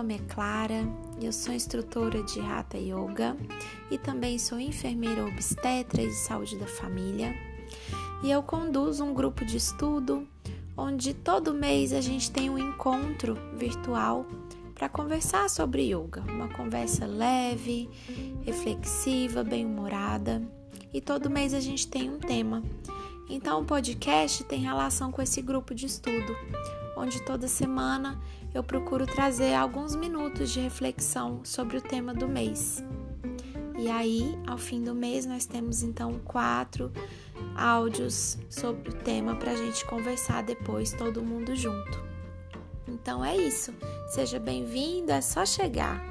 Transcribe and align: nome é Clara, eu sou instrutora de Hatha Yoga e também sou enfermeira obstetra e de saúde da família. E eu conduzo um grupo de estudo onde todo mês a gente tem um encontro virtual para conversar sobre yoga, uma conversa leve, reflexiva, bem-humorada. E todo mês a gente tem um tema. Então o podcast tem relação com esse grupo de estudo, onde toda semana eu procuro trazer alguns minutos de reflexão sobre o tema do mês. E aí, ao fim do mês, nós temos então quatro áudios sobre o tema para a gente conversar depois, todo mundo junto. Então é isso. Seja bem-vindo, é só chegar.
nome 0.00 0.14
é 0.14 0.32
Clara, 0.32 0.88
eu 1.20 1.32
sou 1.32 1.52
instrutora 1.52 2.22
de 2.22 2.40
Hatha 2.40 2.78
Yoga 2.78 3.36
e 3.90 3.98
também 3.98 4.38
sou 4.38 4.58
enfermeira 4.58 5.26
obstetra 5.26 6.02
e 6.02 6.08
de 6.08 6.14
saúde 6.14 6.56
da 6.56 6.66
família. 6.66 7.34
E 8.24 8.30
eu 8.30 8.42
conduzo 8.42 9.04
um 9.04 9.12
grupo 9.12 9.44
de 9.44 9.58
estudo 9.58 10.26
onde 10.76 11.12
todo 11.12 11.52
mês 11.52 11.92
a 11.92 12.00
gente 12.00 12.30
tem 12.30 12.48
um 12.48 12.58
encontro 12.58 13.36
virtual 13.54 14.24
para 14.74 14.88
conversar 14.88 15.50
sobre 15.50 15.94
yoga, 15.94 16.22
uma 16.22 16.48
conversa 16.48 17.06
leve, 17.06 17.90
reflexiva, 18.46 19.44
bem-humorada. 19.44 20.42
E 20.94 21.00
todo 21.00 21.28
mês 21.28 21.52
a 21.52 21.60
gente 21.60 21.86
tem 21.86 22.08
um 22.08 22.18
tema. 22.18 22.62
Então 23.30 23.60
o 23.60 23.64
podcast 23.64 24.42
tem 24.42 24.58
relação 24.58 25.12
com 25.12 25.22
esse 25.22 25.40
grupo 25.40 25.72
de 25.72 25.86
estudo, 25.86 26.36
onde 26.96 27.24
toda 27.24 27.46
semana 27.46 28.20
eu 28.52 28.64
procuro 28.64 29.06
trazer 29.06 29.54
alguns 29.54 29.94
minutos 29.94 30.50
de 30.50 30.58
reflexão 30.58 31.40
sobre 31.44 31.76
o 31.76 31.80
tema 31.80 32.12
do 32.12 32.26
mês. 32.26 32.82
E 33.78 33.88
aí, 33.88 34.36
ao 34.48 34.58
fim 34.58 34.82
do 34.82 34.96
mês, 34.96 35.24
nós 35.26 35.46
temos 35.46 35.84
então 35.84 36.18
quatro 36.24 36.92
áudios 37.56 38.36
sobre 38.50 38.90
o 38.90 38.94
tema 38.94 39.36
para 39.36 39.52
a 39.52 39.56
gente 39.56 39.86
conversar 39.86 40.42
depois, 40.42 40.92
todo 40.92 41.22
mundo 41.22 41.54
junto. 41.54 42.02
Então 42.88 43.24
é 43.24 43.36
isso. 43.36 43.72
Seja 44.08 44.40
bem-vindo, 44.40 45.12
é 45.12 45.20
só 45.20 45.46
chegar. 45.46 46.09